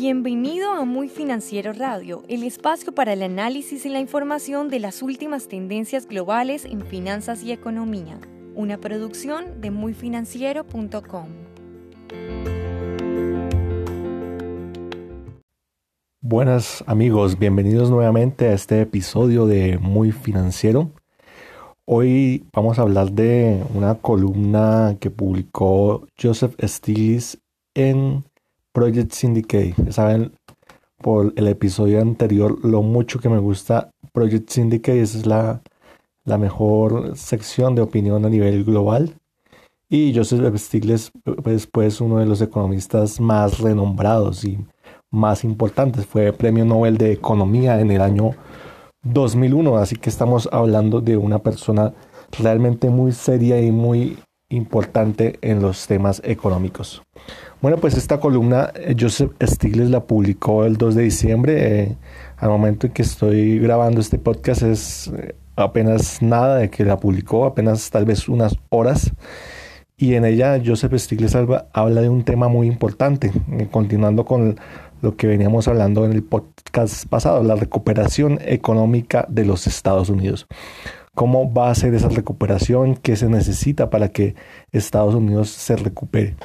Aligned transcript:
Bienvenido 0.00 0.70
a 0.70 0.84
Muy 0.84 1.08
Financiero 1.08 1.72
Radio, 1.72 2.22
el 2.28 2.44
espacio 2.44 2.94
para 2.94 3.14
el 3.14 3.22
análisis 3.24 3.84
y 3.84 3.88
la 3.88 3.98
información 3.98 4.68
de 4.68 4.78
las 4.78 5.02
últimas 5.02 5.48
tendencias 5.48 6.06
globales 6.06 6.64
en 6.66 6.86
finanzas 6.86 7.42
y 7.42 7.50
economía. 7.50 8.20
Una 8.54 8.78
producción 8.78 9.60
de 9.60 9.72
muyfinanciero.com. 9.72 11.26
Buenas 16.20 16.84
amigos, 16.86 17.36
bienvenidos 17.36 17.90
nuevamente 17.90 18.46
a 18.46 18.52
este 18.52 18.80
episodio 18.80 19.46
de 19.46 19.78
Muy 19.78 20.12
Financiero. 20.12 20.92
Hoy 21.86 22.46
vamos 22.52 22.78
a 22.78 22.82
hablar 22.82 23.10
de 23.10 23.60
una 23.74 23.96
columna 23.96 24.96
que 25.00 25.10
publicó 25.10 26.06
Joseph 26.16 26.54
Stiglitz 26.62 27.38
en 27.74 28.22
Project 28.72 29.12
Syndicate. 29.12 29.74
Saben 29.90 30.32
por 30.98 31.32
el 31.36 31.48
episodio 31.48 32.00
anterior 32.00 32.64
lo 32.64 32.82
mucho 32.82 33.20
que 33.20 33.28
me 33.28 33.38
gusta 33.38 33.90
Project 34.12 34.50
Syndicate. 34.50 35.00
Esa 35.00 35.18
es 35.18 35.26
la, 35.26 35.62
la 36.24 36.38
mejor 36.38 37.16
sección 37.16 37.74
de 37.74 37.82
opinión 37.82 38.24
a 38.24 38.28
nivel 38.28 38.64
global. 38.64 39.14
Y 39.90 40.14
Joseph 40.14 40.54
Stiglitz 40.58 41.10
es 41.46 41.66
pues, 41.66 42.00
uno 42.00 42.18
de 42.18 42.26
los 42.26 42.42
economistas 42.42 43.20
más 43.20 43.58
renombrados 43.58 44.44
y 44.44 44.58
más 45.10 45.44
importantes. 45.44 46.04
Fue 46.04 46.32
premio 46.32 46.64
Nobel 46.66 46.98
de 46.98 47.12
Economía 47.12 47.80
en 47.80 47.90
el 47.90 48.02
año 48.02 48.32
2001. 49.02 49.78
Así 49.78 49.96
que 49.96 50.10
estamos 50.10 50.48
hablando 50.52 51.00
de 51.00 51.16
una 51.16 51.38
persona 51.38 51.94
realmente 52.38 52.90
muy 52.90 53.12
seria 53.12 53.62
y 53.62 53.70
muy 53.70 54.18
importante 54.48 55.38
en 55.42 55.60
los 55.60 55.86
temas 55.86 56.20
económicos. 56.24 57.02
Bueno, 57.60 57.78
pues 57.78 57.96
esta 57.96 58.20
columna 58.20 58.70
eh, 58.74 58.94
Joseph 58.98 59.32
Stiglitz 59.42 59.90
la 59.90 60.04
publicó 60.04 60.64
el 60.64 60.76
2 60.76 60.94
de 60.94 61.02
diciembre. 61.02 61.82
Eh, 61.82 61.96
al 62.36 62.48
momento 62.50 62.86
en 62.86 62.92
que 62.92 63.02
estoy 63.02 63.58
grabando 63.58 64.00
este 64.00 64.18
podcast 64.18 64.62
es 64.62 65.08
eh, 65.08 65.34
apenas 65.56 66.22
nada 66.22 66.58
de 66.58 66.70
que 66.70 66.84
la 66.84 66.98
publicó, 66.98 67.44
apenas 67.46 67.90
tal 67.90 68.04
vez 68.04 68.28
unas 68.28 68.56
horas. 68.70 69.12
Y 69.96 70.14
en 70.14 70.24
ella 70.24 70.60
Joseph 70.64 70.94
Stiglitz 70.96 71.34
habla 71.34 72.00
de 72.00 72.08
un 72.08 72.22
tema 72.22 72.46
muy 72.46 72.68
importante, 72.68 73.32
continuando 73.72 74.24
con 74.24 74.56
lo 75.02 75.16
que 75.16 75.26
veníamos 75.26 75.66
hablando 75.66 76.04
en 76.04 76.12
el 76.12 76.22
podcast 76.22 77.06
pasado, 77.06 77.42
la 77.42 77.56
recuperación 77.56 78.38
económica 78.42 79.26
de 79.28 79.44
los 79.44 79.66
Estados 79.66 80.08
Unidos. 80.08 80.46
¿Cómo 81.18 81.52
va 81.52 81.68
a 81.68 81.74
ser 81.74 81.94
esa 81.94 82.08
recuperación? 82.08 82.94
¿Qué 82.94 83.16
se 83.16 83.28
necesita 83.28 83.90
para 83.90 84.10
que 84.10 84.36
Estados 84.70 85.16
Unidos 85.16 85.48
se 85.50 85.74
recupere? 85.74 86.36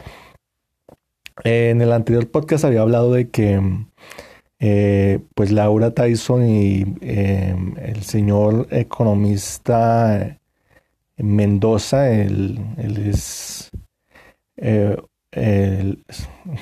En 1.43 1.79
el 1.79 1.91
anterior 1.91 2.27
podcast 2.31 2.65
había 2.65 2.81
hablado 2.81 3.13
de 3.13 3.29
que 3.29 3.61
eh, 4.57 5.19
pues 5.35 5.51
Laura 5.51 5.91
Tyson 5.91 6.47
y 6.47 6.85
em, 7.01 7.77
el 7.77 8.01
señor 8.01 8.67
economista 8.71 10.39
Mendoza, 11.17 12.09
él, 12.09 12.59
es, 12.79 13.69
eh, 14.57 14.97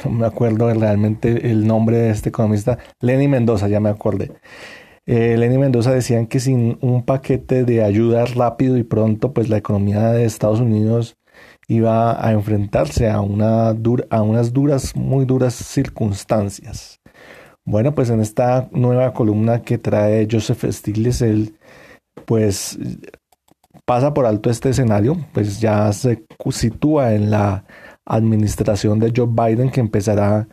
no 0.03 0.11
me 0.11 0.25
acuerdo 0.25 0.73
realmente 0.73 1.49
el 1.49 1.65
nombre 1.65 1.95
de 1.95 2.09
este 2.09 2.27
economista, 2.27 2.77
Lenny 2.99 3.29
Mendoza, 3.29 3.69
ya 3.69 3.79
me 3.79 3.87
acordé. 3.87 4.33
Eh, 5.07 5.35
Lenny 5.37 5.57
Mendoza 5.57 5.91
decían 5.91 6.27
que 6.27 6.39
sin 6.39 6.77
un 6.81 7.03
paquete 7.03 7.65
de 7.65 7.83
ayuda 7.83 8.25
rápido 8.25 8.77
y 8.77 8.83
pronto, 8.83 9.33
pues 9.33 9.49
la 9.49 9.57
economía 9.57 10.11
de 10.11 10.25
Estados 10.25 10.59
Unidos 10.59 11.17
iba 11.67 12.25
a 12.25 12.31
enfrentarse 12.33 13.09
a, 13.09 13.21
una 13.21 13.69
a 13.69 14.21
unas 14.21 14.53
duras, 14.53 14.95
muy 14.95 15.25
duras 15.25 15.55
circunstancias. 15.55 16.99
Bueno, 17.65 17.93
pues 17.95 18.09
en 18.09 18.21
esta 18.21 18.69
nueva 18.71 19.13
columna 19.13 19.61
que 19.61 19.77
trae 19.77 20.27
Joseph 20.29 20.65
Stiglitz, 20.71 21.21
él 21.21 21.57
pues 22.25 22.77
pasa 23.85 24.13
por 24.13 24.25
alto 24.25 24.49
este 24.49 24.69
escenario, 24.69 25.17
pues 25.33 25.59
ya 25.59 25.91
se 25.93 26.25
sitúa 26.51 27.13
en 27.13 27.31
la 27.31 27.65
administración 28.05 28.99
de 28.99 29.13
Joe 29.15 29.27
Biden 29.27 29.69
que 29.71 29.79
empezará 29.79 30.47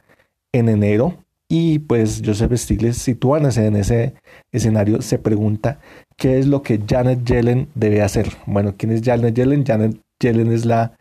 en 0.53 0.69
enero 0.69 1.14
y 1.48 1.78
pues 1.81 2.22
Joseph 2.25 2.53
Stiglitz 2.56 2.98
situándose 2.98 3.66
en 3.66 3.76
ese 3.76 4.14
escenario 4.53 5.00
se 5.00 5.19
pregunta 5.19 5.81
qué 6.16 6.38
es 6.38 6.47
lo 6.47 6.62
que 6.62 6.81
Janet 6.86 7.25
Yellen 7.25 7.69
debe 7.75 8.03
hacer. 8.03 8.28
Bueno, 8.47 8.75
¿quién 8.76 8.92
es 8.92 9.03
Janet 9.03 9.34
Yellen? 9.34 9.64
Janet 9.64 9.98
Yellen 10.20 10.53
es 10.53 10.66
la 10.66 10.98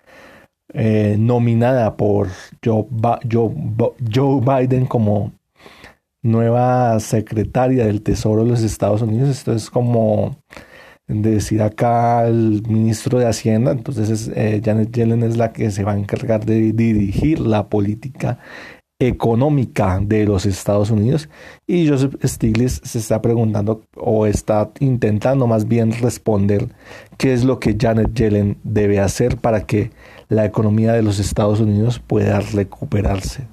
eh, 0.73 1.17
nominada 1.19 1.97
por 1.97 2.29
Joe, 2.63 2.85
Joe, 3.29 4.41
Biden 4.41 4.85
como 4.85 5.33
nueva 6.21 6.99
secretaria 6.99 7.85
del 7.85 8.01
Tesoro 8.01 8.43
de 8.43 8.49
los 8.51 8.63
Estados 8.63 9.01
Unidos. 9.01 9.29
Esto 9.29 9.53
es 9.53 9.69
como 9.69 10.37
decir 11.07 11.61
acá 11.61 12.25
el 12.27 12.63
ministro 12.67 13.19
de 13.19 13.27
Hacienda. 13.27 13.71
Entonces 13.71 14.31
eh, 14.33 14.61
Janet 14.63 14.91
Yellen 14.93 15.23
es 15.23 15.35
la 15.35 15.51
que 15.51 15.71
se 15.71 15.83
va 15.83 15.93
a 15.93 15.97
encargar 15.97 16.45
de 16.45 16.71
dirigir 16.71 17.39
la 17.39 17.67
política 17.67 18.39
económica 18.99 19.99
de 20.01 20.25
los 20.25 20.45
Estados 20.45 20.89
Unidos. 20.89 21.29
Y 21.67 21.87
Joseph 21.87 22.15
Stiglitz 22.23 22.81
se 22.83 22.97
está 22.97 23.21
preguntando 23.21 23.83
o 23.95 24.25
está 24.25 24.71
intentando 24.79 25.45
más 25.45 25.67
bien 25.67 25.91
responder 25.91 26.69
qué 27.17 27.33
es 27.33 27.43
lo 27.43 27.59
que 27.59 27.77
Janet 27.79 28.13
Yellen 28.13 28.57
debe 28.63 28.99
hacer 28.99 29.37
para 29.37 29.65
que 29.65 29.91
la 30.29 30.45
economía 30.45 30.93
de 30.93 31.03
los 31.03 31.19
Estados 31.19 31.59
Unidos 31.59 31.99
pueda 31.99 32.39
recuperarse. 32.39 33.47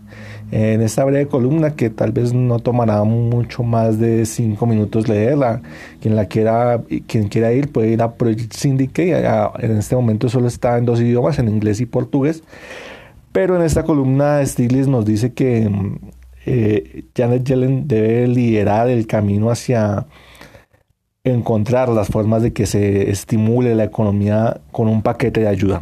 En 0.51 0.83
esta 0.83 1.05
breve 1.05 1.27
columna 1.27 1.75
que 1.75 1.91
tal 1.91 2.13
vez 2.13 2.33
no 2.33 2.59
tomará 2.59 3.03
mucho 3.03 3.63
más 3.63 3.99
de 3.99 4.25
cinco 4.25 4.67
minutos 4.67 5.09
leerla, 5.09 5.63
quien 6.01 6.15
la 6.17 6.27
quiera, 6.27 6.83
quien 7.07 7.29
quiera 7.29 7.53
ir 7.53 7.73
puede 7.73 7.89
ir 7.89 8.03
a 8.03 8.15
Project 8.15 8.53
Syndicate, 8.53 9.27
en 9.59 9.77
este 9.77 9.97
momento 9.97 10.29
solo 10.29 10.47
está 10.47 10.79
en 10.79 10.85
dos 10.85 11.01
idiomas, 11.01 11.39
en 11.39 11.49
inglés 11.49 11.81
y 11.81 11.87
portugués, 11.87 12.45
pero 13.35 13.57
en 13.57 13.63
esta 13.63 13.83
columna 13.83 14.47
Stiglitz 14.47 14.87
nos 14.87 15.05
dice 15.05 15.35
que 15.35 15.69
eh, 16.47 17.05
Janet 17.17 17.43
Yellen 17.43 17.89
debe 17.89 18.29
liderar 18.29 18.89
el 18.89 19.09
camino 19.09 19.51
hacia 19.51 20.07
encontrar 21.25 21.89
las 21.89 22.07
formas 22.07 22.45
de 22.45 22.53
que 22.53 22.67
se 22.67 23.11
estimule 23.11 23.75
la 23.75 23.83
economía 23.83 24.61
con 24.71 24.87
un 24.87 25.03
paquete 25.03 25.41
de 25.41 25.49
ayuda. 25.49 25.81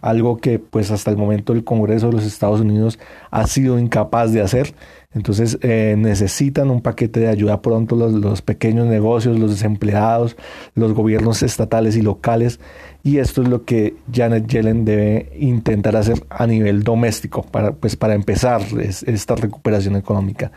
Algo 0.00 0.36
que 0.36 0.60
pues 0.60 0.92
hasta 0.92 1.10
el 1.10 1.16
momento 1.16 1.52
el 1.52 1.64
Congreso 1.64 2.06
de 2.06 2.12
los 2.12 2.24
Estados 2.24 2.60
Unidos 2.60 3.00
ha 3.32 3.48
sido 3.48 3.80
incapaz 3.80 4.32
de 4.32 4.42
hacer. 4.42 4.72
Entonces 5.14 5.58
eh, 5.60 5.94
necesitan 5.98 6.70
un 6.70 6.80
paquete 6.80 7.20
de 7.20 7.28
ayuda 7.28 7.60
pronto 7.60 7.96
los, 7.96 8.42
pequeños 8.42 8.86
negocios, 8.86 9.38
los 9.38 9.50
desempleados, 9.50 10.36
los 10.74 10.94
gobiernos 10.94 11.42
estatales 11.42 11.96
y 11.96 12.02
locales 12.02 12.60
y 13.02 13.18
esto 13.18 13.42
es 13.42 13.48
lo 13.48 13.64
que 13.64 13.94
Janet 14.12 14.46
Yellen 14.46 14.84
debe 14.84 15.32
intentar 15.38 15.96
hacer 15.96 16.24
a 16.30 16.46
nivel 16.46 16.82
doméstico 16.82 17.42
para, 17.42 17.72
pues, 17.72 17.96
para 17.96 18.14
empezar 18.14 18.62
esta 18.78 19.34
recuperación 19.34 19.96
económica. 19.96 20.52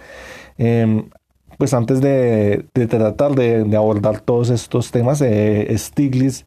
Em, 0.57 1.09
pues 1.57 1.73
antes 1.73 2.01
de, 2.01 2.65
tratar 2.73 3.35
de, 3.35 3.75
abordar 3.75 4.19
todos 4.19 4.49
estos 4.49 4.91
temas, 4.91 5.21
eh, 5.21 5.73
Stiglitz 5.77 6.45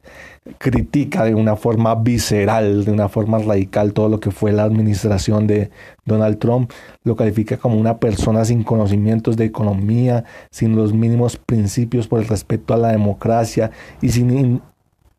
critica 0.56 1.24
de 1.24 1.34
una 1.34 1.56
forma 1.56 1.94
visceral, 1.94 2.84
de 2.84 2.92
una 2.92 3.08
forma 3.08 3.38
radical 3.38 3.92
todo 3.92 4.08
lo 4.08 4.20
que 4.20 4.30
fue 4.30 4.52
la 4.52 4.64
administración 4.64 5.46
de 5.46 5.70
Donald 6.04 6.38
Trump. 6.38 6.72
Lo 7.04 7.16
califica 7.16 7.58
como 7.58 7.76
una 7.78 7.98
persona 7.98 8.44
sin 8.44 8.62
conocimientos 8.62 9.36
de 9.36 9.44
economía, 9.44 10.24
sin 10.50 10.74
los 10.76 10.92
mínimos 10.92 11.36
principios 11.36 12.08
por 12.08 12.20
el 12.20 12.28
respeto 12.28 12.74
a 12.74 12.78
la 12.78 12.92
democracia 12.92 13.70
y 14.00 14.10
sin 14.10 14.62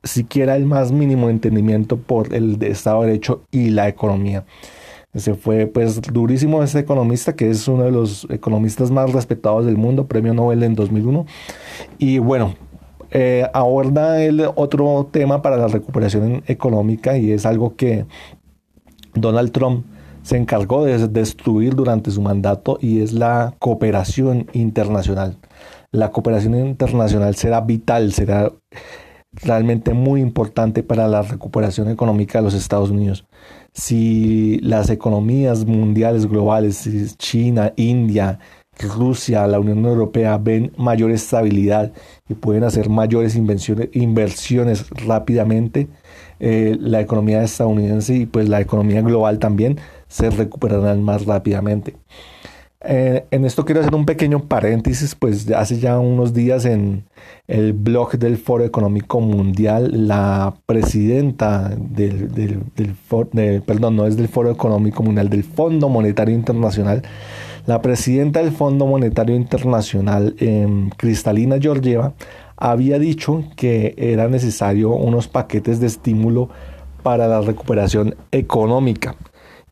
siquiera 0.04 0.56
el 0.56 0.66
más 0.66 0.92
mínimo 0.92 1.30
entendimiento 1.30 1.98
por 1.98 2.34
el 2.34 2.62
Estado 2.64 3.02
de 3.02 3.08
Derecho 3.08 3.44
y 3.52 3.70
la 3.70 3.88
economía. 3.88 4.46
Ese 5.14 5.34
fue 5.34 5.66
pues 5.66 6.02
durísimo 6.02 6.62
ese 6.62 6.80
economista 6.80 7.36
que 7.36 7.50
es 7.50 7.68
uno 7.68 7.84
de 7.84 7.92
los 7.92 8.28
economistas 8.30 8.92
más 8.92 9.12
respetados 9.12 9.66
del 9.66 9.78
mundo, 9.78 10.08
premio 10.08 10.34
Nobel 10.34 10.62
en 10.64 10.76
2001. 10.76 11.26
Y 11.98 12.20
bueno, 12.20 12.54
eh, 13.12 13.48
aborda 13.54 14.22
el 14.22 14.42
otro 14.56 15.10
tema 15.12 15.42
para 15.42 15.58
la 15.58 15.68
recuperación 15.68 16.44
económica 16.46 17.18
y 17.18 17.32
es 17.32 17.48
algo 17.48 17.76
que 17.76 18.06
Donald 19.16 19.52
Trump 19.52 19.86
se 20.22 20.38
encargó 20.38 20.86
de 20.86 21.08
destruir 21.08 21.76
durante 21.76 22.12
su 22.12 22.22
mandato 22.22 22.78
y 22.80 23.02
es 23.02 23.14
la 23.14 23.56
cooperación 23.58 24.48
internacional. 24.54 25.38
La 25.92 26.12
cooperación 26.12 26.54
internacional 26.54 27.36
será 27.36 27.62
vital, 27.62 28.14
será 28.14 28.52
realmente 29.32 29.94
muy 29.94 30.22
importante 30.22 30.84
para 30.84 31.08
la 31.08 31.22
recuperación 31.22 31.90
económica 31.90 32.40
de 32.40 32.46
los 32.46 32.54
Estados 32.54 32.90
Unidos. 32.90 33.26
Si 33.74 34.60
las 34.62 34.90
economías 34.90 35.66
mundiales 35.66 36.26
globales, 36.28 37.18
China, 37.18 37.74
India, 37.76 38.40
Rusia, 38.80 39.46
la 39.48 39.60
Unión 39.60 39.86
Europea 39.86 40.38
ven 40.38 40.72
mayor 40.78 41.12
estabilidad 41.12 41.92
y 42.28 42.34
pueden 42.34 42.64
hacer 42.64 42.90
mayores 42.90 43.36
inversiones, 43.36 44.90
rápidamente, 45.06 45.90
eh, 46.40 46.78
la 46.80 47.02
economía 47.02 47.44
estadounidense 47.44 48.16
y 48.16 48.26
pues 48.26 48.48
la 48.48 48.62
economía 48.62 49.02
global 49.02 49.40
también 49.40 49.80
se 50.08 50.30
recuperarán 50.30 51.04
más 51.04 51.26
rápidamente. 51.26 51.96
Eh, 52.82 53.26
en 53.32 53.44
esto 53.44 53.66
quiero 53.66 53.82
hacer 53.82 53.94
un 53.94 54.06
pequeño 54.06 54.48
paréntesis, 54.48 55.14
pues 55.14 55.52
hace 55.52 55.80
ya 55.80 56.00
unos 56.00 56.34
días 56.34 56.64
en 56.64 57.04
el 57.48 57.74
blog 57.74 58.18
del 58.18 58.38
Foro 58.38 58.64
Económico 58.64 59.20
Mundial, 59.20 60.08
la 60.08 60.56
presidenta 60.66 61.76
del, 61.78 62.32
del, 62.34 63.62
perdón, 63.66 63.98
no 63.98 64.06
es 64.06 64.16
del 64.16 64.30
Foro 64.30 64.50
Económico 64.50 65.04
Mundial, 65.04 65.30
del 65.30 65.44
Fondo 65.44 65.90
Monetario 65.90 66.34
Internacional, 66.34 67.02
la 67.66 67.82
presidenta 67.82 68.42
del 68.42 68.54
Fondo 68.54 68.86
Monetario 68.86 69.36
Internacional, 69.36 70.36
em, 70.40 70.90
Cristalina 70.92 71.60
Georgieva, 71.60 72.14
había 72.56 72.98
dicho 72.98 73.44
que 73.58 73.94
era 73.98 74.30
necesario 74.30 74.92
unos 74.92 75.28
paquetes 75.28 75.82
de 75.82 75.88
estímulo 75.88 76.50
para 77.04 77.28
la 77.28 77.42
recuperación 77.42 78.16
económica 78.32 79.16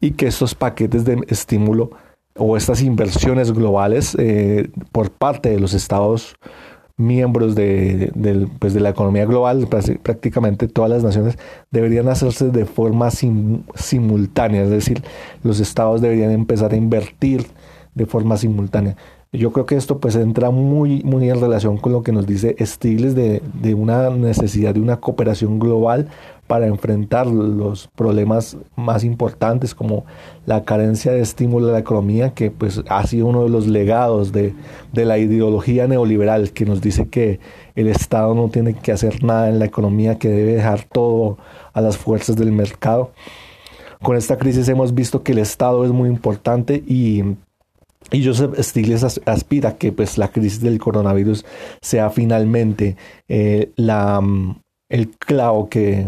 y 0.02 0.12
que 0.12 0.28
estos 0.28 0.56
paquetes 0.56 1.06
de 1.06 1.24
estímulo 1.30 1.92
o 2.38 2.58
estas 2.58 2.82
inversiones 2.82 3.52
globales 3.52 4.16
eh, 4.20 4.70
por 4.92 5.12
parte 5.12 5.50
de 5.50 5.60
los 5.60 5.74
estados 5.74 6.36
miembros 6.98 7.54
de, 7.54 8.12
pues 8.60 8.74
de, 8.74 8.80
la 8.80 8.90
economía 8.90 9.26
global, 9.26 9.68
prácticamente 10.02 10.68
todas 10.68 10.90
las 10.90 11.04
naciones, 11.04 11.38
deberían 11.70 12.10
hacerse 12.10 12.50
de 12.50 12.66
forma 12.66 13.12
simultánea, 13.12 14.64
es 14.64 14.72
decir, 14.72 15.04
los 15.44 15.60
estados 15.60 16.02
deberían 16.02 16.32
empezar 16.32 16.74
a 16.74 16.76
invertir 16.76 17.46
de 17.94 18.06
forma 18.08 18.36
simultánea. 18.38 18.96
Yo 19.32 19.52
creo 19.52 19.66
que 19.66 19.76
esto 19.76 20.00
pues 20.00 20.16
entra 20.16 20.50
muy, 20.50 21.04
muy 21.04 21.30
en 21.30 21.40
relación 21.40 21.78
con 21.78 21.92
lo 21.92 22.02
que 22.02 22.14
nos 22.14 22.26
dice 22.26 22.56
Stiglitz 22.60 23.14
de, 23.14 23.42
de 23.62 23.74
una 23.76 24.10
necesidad 24.10 24.74
de 24.74 24.80
una 24.80 24.98
cooperación 24.98 25.60
global 25.60 26.08
para 26.48 26.68
enfrentar 26.68 27.28
los 27.28 27.88
problemas 27.96 28.58
más 28.76 29.04
importantes 29.04 29.76
como 29.76 30.06
la 30.46 30.64
carencia 30.64 31.12
de 31.12 31.20
estímulo 31.20 31.70
a 31.70 31.74
la 31.74 31.80
economía, 31.80 32.34
que 32.34 32.52
pues 32.52 32.82
ha 32.88 33.06
sido 33.06 33.28
uno 33.28 33.44
de 33.44 33.50
los 33.50 33.68
legados 33.68 34.32
de, 34.32 34.54
de, 34.94 35.06
la 35.06 35.18
ideología 35.18 35.88
neoliberal 35.88 36.52
que 36.52 36.66
nos 36.66 36.82
dice 36.82 37.10
que 37.10 37.40
el 37.76 37.88
Estado 37.88 38.34
no 38.34 38.50
tiene 38.50 38.74
que 38.74 38.92
hacer 38.92 39.24
nada 39.24 39.50
en 39.50 39.60
la 39.60 39.66
economía, 39.66 40.18
que 40.18 40.30
debe 40.30 40.54
dejar 40.54 40.84
todo 40.84 41.38
a 41.74 41.82
las 41.82 41.98
fuerzas 41.98 42.36
del 42.38 42.52
mercado. 42.52 43.12
Con 44.02 44.16
esta 44.16 44.38
crisis 44.38 44.70
hemos 44.70 44.94
visto 44.94 45.24
que 45.24 45.34
el 45.34 45.40
Estado 45.40 45.84
es 45.84 45.92
muy 45.92 46.10
importante 46.10 46.84
y 46.88 47.24
y 48.12 48.26
Joseph 48.26 48.58
Stiglitz 48.60 49.20
aspira 49.26 49.78
que 49.78 49.92
pues, 49.92 50.18
la 50.18 50.30
crisis 50.30 50.62
del 50.62 50.80
coronavirus 50.80 51.46
sea 51.82 52.10
finalmente 52.10 52.96
eh, 53.28 53.72
la, 53.76 54.22
el 54.90 55.10
clavo 55.18 55.68
que 55.68 56.08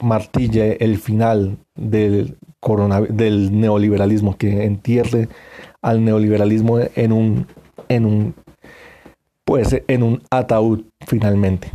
martille 0.00 0.76
el 0.80 0.98
final 0.98 1.58
del, 1.74 2.36
del 3.10 3.60
neoliberalismo, 3.60 4.36
que 4.36 4.64
entierre 4.64 5.28
al 5.82 6.04
neoliberalismo 6.04 6.78
en 6.94 7.12
un, 7.12 7.46
en 7.88 8.06
un, 8.06 8.34
pues, 9.44 9.82
en 9.86 10.02
un 10.02 10.22
ataúd 10.30 10.84
finalmente. 11.06 11.70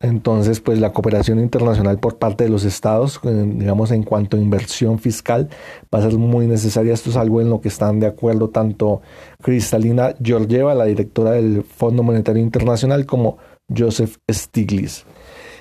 Entonces, 0.00 0.60
pues 0.60 0.78
la 0.78 0.92
cooperación 0.92 1.40
internacional 1.40 1.98
por 1.98 2.18
parte 2.18 2.44
de 2.44 2.50
los 2.50 2.64
estados, 2.64 3.18
eh, 3.24 3.52
digamos, 3.56 3.90
en 3.92 4.02
cuanto 4.02 4.36
a 4.36 4.40
inversión 4.40 4.98
fiscal, 4.98 5.48
va 5.92 6.00
a 6.00 6.02
ser 6.02 6.18
muy 6.18 6.46
necesaria. 6.46 6.92
Esto 6.92 7.08
es 7.08 7.16
algo 7.16 7.40
en 7.40 7.48
lo 7.48 7.62
que 7.62 7.68
están 7.68 7.98
de 7.98 8.06
acuerdo 8.06 8.50
tanto 8.50 9.00
Cristalina 9.42 10.14
Georgieva, 10.22 10.74
la 10.74 10.84
directora 10.84 11.32
del 11.32 11.62
Fondo 11.62 12.02
Monetario 12.02 12.42
Internacional, 12.42 13.06
como 13.06 13.38
Joseph 13.74 14.16
Stiglitz. 14.30 15.06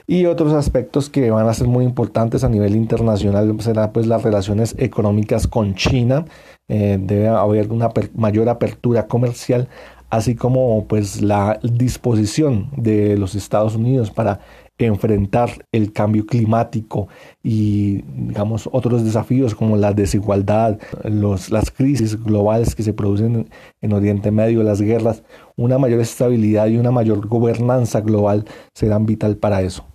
Y 0.07 0.25
otros 0.25 0.53
aspectos 0.53 1.09
que 1.09 1.31
van 1.31 1.47
a 1.47 1.53
ser 1.53 1.67
muy 1.67 1.83
importantes 1.83 2.43
a 2.43 2.49
nivel 2.49 2.75
internacional 2.75 3.55
serán 3.59 3.91
pues 3.91 4.05
las 4.05 4.21
relaciones 4.21 4.75
económicas 4.77 5.47
con 5.47 5.73
China. 5.73 6.25
Eh, 6.67 6.97
debe 7.01 7.27
haber 7.27 7.71
una 7.71 7.89
mayor 8.15 8.49
apertura 8.49 9.07
comercial 9.07 9.67
así 10.09 10.35
como 10.35 10.85
pues 10.87 11.21
la 11.21 11.59
disposición 11.61 12.69
de 12.77 13.17
los 13.17 13.35
Estados 13.35 13.75
Unidos 13.75 14.11
para 14.11 14.39
enfrentar 14.77 15.65
el 15.71 15.93
cambio 15.93 16.25
climático 16.25 17.07
y 17.41 18.01
digamos 18.01 18.67
otros 18.71 19.05
desafíos 19.05 19.55
como 19.55 19.77
la 19.77 19.93
desigualdad, 19.93 20.79
los, 21.03 21.49
las 21.49 21.71
crisis 21.71 22.21
globales 22.21 22.75
que 22.75 22.83
se 22.83 22.93
producen 22.93 23.49
en, 23.81 23.93
Oriente 23.93 24.31
Medio, 24.31 24.63
las 24.63 24.81
guerras, 24.81 25.23
una 25.55 25.77
mayor 25.77 26.01
estabilidad 26.01 26.67
y 26.67 26.77
una 26.77 26.91
mayor 26.91 27.25
gobernanza 27.25 28.01
global 28.01 28.45
serán 28.73 29.05
vital 29.05 29.37
para 29.37 29.61
eso. 29.61 29.85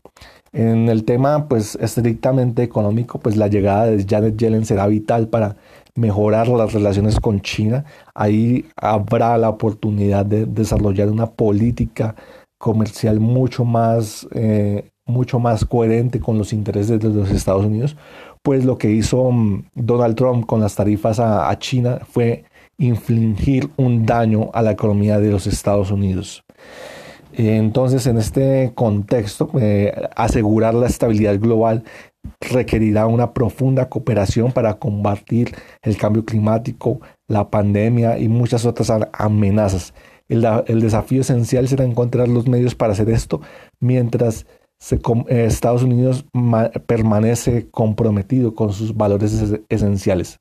En 0.53 0.89
el 0.89 1.05
tema 1.05 1.47
pues 1.49 1.77
estrictamente 1.81 2.63
económico, 2.63 3.21
pues 3.21 3.37
la 3.37 3.49
llegada 3.49 3.87
de 3.87 4.05
Janet 4.05 4.37
Yellen 4.37 4.65
será 4.65 4.87
vital 4.89 5.29
para 5.29 5.57
mejorar 5.95 6.49
las 6.49 6.73
relaciones 6.73 7.21
con 7.21 7.41
China. 7.41 7.85
Ahí 8.15 8.67
habrá 8.77 9.39
la 9.39 9.49
oportunidad 9.49 10.27
de 10.27 10.47
desarrollar 10.47 11.09
una 11.09 11.31
política 11.31 12.17
comercial 12.59 13.21
mucho 13.21 13.65
más, 13.65 14.29
eh, 14.33 14.91
mucho 15.07 15.39
más 15.39 15.65
coherente 15.65 16.21
con 16.21 16.37
los 16.37 16.53
intereses 16.53 17.01
de 17.01 17.09
los 17.09 17.31
Estados 17.31 17.65
Unidos, 17.65 17.97
pues 18.43 18.65
lo 18.65 18.77
que 18.77 18.91
hizo 18.91 19.31
mm, 19.31 19.65
Donald 19.75 20.15
Trump 20.17 20.47
con 20.47 20.61
las 20.61 20.75
tarifas 20.75 21.19
a, 21.21 21.57
China 21.59 22.01
fue 22.09 22.45
infligir 22.79 23.69
un 23.77 24.05
daño 24.05 24.51
a 24.53 24.63
la 24.63 24.73
economía 24.73 25.19
de 25.19 25.31
los 25.31 25.47
Estados 25.47 25.91
Unidos. 25.91 26.45
Entonces, 27.33 28.07
en 28.07 28.19
este 28.19 28.73
contexto, 28.75 29.51
eh, 29.61 29.93
asegurar 30.17 30.75
la 30.75 30.87
estabilidad 30.87 31.39
global 31.39 31.85
requerirá 32.41 33.07
una 33.07 33.33
profunda 33.33 33.89
cooperación 33.89 34.53
para 34.53 34.75
combatir 34.75 35.55
el 35.83 35.97
cambio 35.97 36.25
climático, 36.25 37.01
la 37.29 37.51
pandemia 37.51 38.19
y 38.19 38.29
muchas 38.29 38.67
otras 38.67 38.93
amenazas. 39.13 39.95
El, 40.29 40.81
desafío 40.81 41.23
esencial 41.23 41.67
será 41.67 41.85
encontrar 41.85 42.29
los 42.29 42.47
medios 42.47 42.77
para 42.77 42.93
hacer 42.93 43.11
esto 43.11 43.41
mientras 43.81 44.47
eh, 44.91 45.45
Estados 45.47 45.83
Unidos 45.83 46.25
permanece 46.87 47.69
comprometido 47.71 48.55
con 48.55 48.73
sus 48.73 48.97
valores 48.97 49.61
esenciales. 49.69 50.39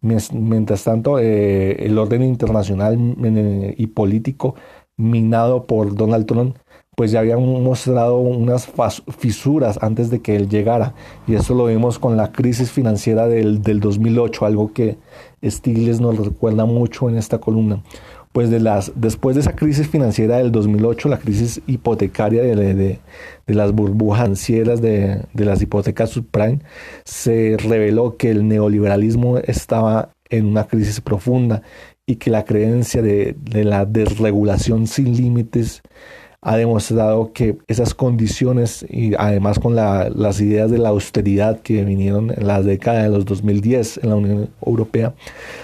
Mientras 0.00 0.84
tanto, 0.84 1.18
eh, 1.18 1.84
el 1.84 1.98
orden 1.98 2.22
internacional 2.22 2.96
y 3.76 3.86
político 3.88 4.54
minado 4.96 5.66
por 5.66 5.94
Donald 5.94 6.26
Trump 6.26 6.56
pues 6.94 7.10
ya 7.10 7.20
habían 7.20 7.40
mostrado 7.62 8.18
unas 8.18 8.70
fisuras 9.18 9.78
antes 9.82 10.10
de 10.10 10.20
que 10.20 10.36
él 10.36 10.48
llegara. 10.48 10.94
Y 11.26 11.34
eso 11.34 11.54
lo 11.54 11.66
vimos 11.66 11.98
con 11.98 12.16
la 12.16 12.32
crisis 12.32 12.70
financiera 12.70 13.26
del, 13.26 13.62
2008, 13.62 14.46
algo 14.46 14.72
que 14.72 14.96
Stiglitz 15.44 16.00
nos 16.00 16.18
recuerda 16.18 16.64
mucho 16.64 17.08
en 17.08 17.16
esta 17.16 17.38
columna. 17.38 17.82
Pues 18.32 18.50
de 18.50 18.58
las, 18.58 18.92
después 18.96 19.36
de 19.36 19.42
esa 19.42 19.54
crisis 19.54 19.88
financiera 19.88 20.38
del 20.38 20.50
2008, 20.50 21.08
la 21.08 21.18
crisis 21.18 21.62
hipotecaria 21.68 22.42
de, 22.42 22.98
las 23.46 23.72
burbujas 23.72 24.24
financieras 24.24 24.82
de 24.82 25.24
las 25.34 25.62
hipotecas 25.62 26.10
subprime, 26.10 26.60
se 27.04 27.56
reveló 27.58 28.16
que 28.16 28.30
el 28.30 28.48
neoliberalismo 28.48 29.38
estaba 29.38 30.10
en 30.30 30.46
una 30.46 30.64
crisis 30.66 31.00
profunda 31.00 31.62
y 32.06 32.16
que 32.16 32.30
la 32.30 32.44
creencia 32.44 33.02
de, 33.02 33.36
la 33.64 33.84
desregulación 33.86 34.86
sin 34.86 35.16
límites 35.16 35.82
ha 36.42 36.56
demostrado 36.56 37.32
que 37.32 37.56
esas 37.68 37.94
condiciones 37.94 38.84
y 38.90 39.14
además 39.14 39.58
con 39.58 39.74
las 39.74 40.40
ideas 40.42 40.70
de 40.70 40.76
la 40.76 40.90
austeridad 40.90 41.60
que 41.60 41.82
vinieron 41.84 42.30
en 42.30 42.46
la 42.46 42.62
década 42.62 43.04
de 43.04 43.08
los 43.08 43.24
2010 43.24 44.00
en 44.02 44.10
la 44.10 44.16
Unión 44.16 44.50
Europea, 44.64 45.14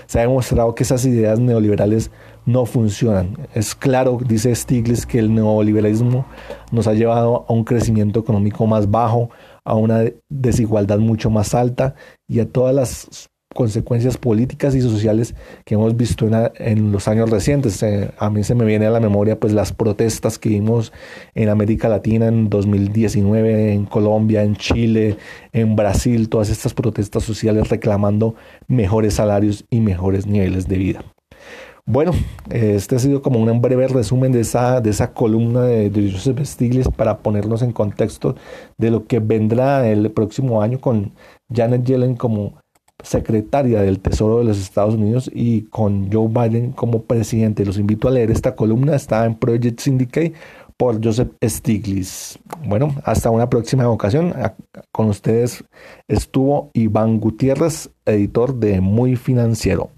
se 0.06 0.18
ha 0.18 0.22
demostrado 0.22 0.74
que 0.74 0.84
esas 0.84 1.04
ideas 1.04 1.38
neoliberales 1.38 2.10
no 2.46 2.64
funcionan. 2.64 3.36
Es 3.54 3.74
claro, 3.74 4.18
dice 4.26 4.54
Stiglitz, 4.54 5.04
que 5.04 5.18
el 5.18 5.34
neoliberalismo 5.34 6.24
nos 6.72 6.86
ha 6.86 6.94
llevado 6.94 7.44
a 7.46 7.52
un 7.52 7.64
crecimiento 7.64 8.20
económico 8.20 8.66
más 8.66 8.90
bajo, 8.90 9.28
a 9.64 9.74
una 9.74 10.04
desigualdad 10.30 10.98
mucho 10.98 11.28
más 11.28 11.54
alta 11.54 11.94
y 12.26 12.40
a 12.40 12.48
todas 12.48 12.74
las 12.74 13.30
consecuencias 13.54 14.16
políticas 14.16 14.76
y 14.76 14.80
sociales 14.80 15.34
que 15.64 15.74
hemos 15.74 15.96
visto 15.96 16.28
en, 16.58 16.92
los 16.92 17.08
años 17.08 17.30
recientes. 17.30 17.82
Eh, 17.82 18.10
a 18.16 18.30
mí 18.30 18.44
se 18.44 18.54
me 18.54 18.64
viene 18.64 18.86
a 18.86 18.90
la 18.90 19.00
memoria 19.00 19.40
pues 19.40 19.52
las 19.52 19.72
protestas 19.72 20.38
que 20.38 20.50
vimos 20.50 20.92
en 21.34 21.48
América 21.48 21.88
Latina 21.88 22.28
en 22.28 22.48
2019, 22.48 23.72
en 23.72 23.86
Colombia, 23.86 24.44
en 24.44 24.54
Chile, 24.54 25.16
en 25.52 25.74
Brasil, 25.74 26.28
todas 26.28 26.48
estas 26.48 26.74
protestas 26.74 27.24
sociales 27.24 27.68
reclamando 27.68 28.36
mejores 28.68 29.14
salarios 29.14 29.64
y 29.68 29.80
mejores 29.80 30.26
niveles 30.26 30.68
de 30.68 30.78
vida. 30.78 31.04
Bueno, 31.86 32.12
este 32.50 32.94
ha 32.94 32.98
sido 33.00 33.20
como 33.20 33.40
un 33.40 33.60
breve 33.60 33.88
resumen 33.88 34.30
de 34.30 34.40
esa, 34.40 34.80
de 34.80 34.90
esa 34.90 35.12
columna 35.12 35.62
de, 35.62 35.90
de 35.90 36.12
Joseph 36.12 36.38
para 36.96 37.18
ponernos 37.18 37.62
en 37.62 37.72
contexto 37.72 38.36
de 38.78 38.92
lo 38.92 39.06
que 39.06 39.18
vendrá 39.18 39.88
el 39.88 40.08
próximo 40.12 40.62
año 40.62 40.78
con 40.78 41.14
Janet 41.52 41.82
Yellen 41.82 42.14
como 42.14 42.59
secretaria 43.02 43.82
del 43.82 44.00
Tesoro 44.00 44.38
de 44.38 44.44
los 44.44 44.58
Estados 44.58 44.94
Unidos 44.94 45.30
y 45.32 45.62
con 45.62 46.10
Joe 46.12 46.28
Biden 46.28 46.72
como 46.72 47.02
presidente. 47.02 47.64
Los 47.64 47.78
invito 47.78 48.08
a 48.08 48.10
leer 48.10 48.30
esta 48.30 48.54
columna, 48.54 48.94
está 48.94 49.24
en 49.24 49.34
Project 49.34 49.80
Syndicate 49.80 50.32
por 50.76 51.04
Joseph 51.04 51.32
Stiglitz. 51.44 52.38
Bueno, 52.66 52.94
hasta 53.04 53.30
una 53.30 53.50
próxima 53.50 53.88
ocasión. 53.88 54.32
Con 54.92 55.08
ustedes 55.08 55.62
estuvo 56.08 56.70
Iván 56.72 57.20
Gutiérrez, 57.20 57.90
editor 58.06 58.54
de 58.54 58.80
Muy 58.80 59.16
Financiero. 59.16 59.90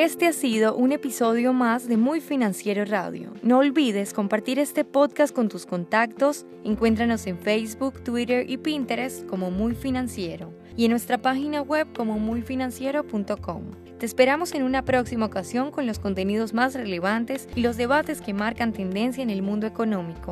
Este 0.00 0.28
ha 0.28 0.32
sido 0.32 0.76
un 0.76 0.92
episodio 0.92 1.52
más 1.52 1.88
de 1.88 1.96
Muy 1.96 2.20
Financiero 2.20 2.84
Radio. 2.84 3.34
No 3.42 3.58
olvides 3.58 4.14
compartir 4.14 4.60
este 4.60 4.84
podcast 4.84 5.34
con 5.34 5.48
tus 5.48 5.66
contactos. 5.66 6.46
Encuéntranos 6.62 7.26
en 7.26 7.36
Facebook, 7.36 8.04
Twitter 8.04 8.48
y 8.48 8.58
Pinterest 8.58 9.26
como 9.26 9.50
Muy 9.50 9.74
Financiero 9.74 10.54
y 10.76 10.84
en 10.84 10.92
nuestra 10.92 11.18
página 11.18 11.62
web 11.62 11.88
como 11.96 12.16
muyfinanciero.com. 12.20 13.62
Te 13.98 14.06
esperamos 14.06 14.54
en 14.54 14.62
una 14.62 14.84
próxima 14.84 15.26
ocasión 15.26 15.72
con 15.72 15.84
los 15.88 15.98
contenidos 15.98 16.54
más 16.54 16.74
relevantes 16.74 17.48
y 17.56 17.62
los 17.62 17.76
debates 17.76 18.20
que 18.20 18.32
marcan 18.32 18.72
tendencia 18.72 19.24
en 19.24 19.30
el 19.30 19.42
mundo 19.42 19.66
económico. 19.66 20.30